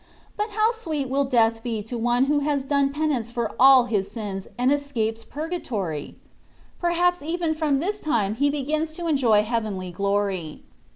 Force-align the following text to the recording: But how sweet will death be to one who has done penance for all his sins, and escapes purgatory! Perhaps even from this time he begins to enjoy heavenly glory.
But 0.35 0.49
how 0.53 0.71
sweet 0.71 1.09
will 1.09 1.25
death 1.25 1.61
be 1.61 1.83
to 1.83 1.95
one 1.95 2.25
who 2.25 2.39
has 2.39 2.63
done 2.63 2.91
penance 2.91 3.29
for 3.29 3.51
all 3.59 3.83
his 3.85 4.09
sins, 4.09 4.47
and 4.57 4.71
escapes 4.71 5.23
purgatory! 5.23 6.15
Perhaps 6.79 7.21
even 7.21 7.53
from 7.53 7.77
this 7.77 7.99
time 7.99 8.33
he 8.33 8.49
begins 8.49 8.93
to 8.93 9.05
enjoy 9.05 9.43
heavenly 9.43 9.91
glory. 9.91 10.63